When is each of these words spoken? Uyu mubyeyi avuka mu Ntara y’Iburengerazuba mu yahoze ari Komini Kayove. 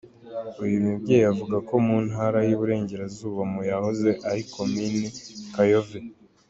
Uyu 0.63 0.77
mubyeyi 0.85 1.25
avuka 1.31 1.73
mu 1.85 1.97
Ntara 2.07 2.39
y’Iburengerazuba 2.47 3.41
mu 3.53 3.61
yahoze 3.69 4.09
ari 4.29 4.41
Komini 4.53 5.01
Kayove. 5.53 5.99